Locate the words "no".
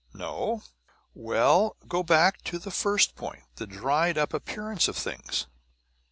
0.15-0.63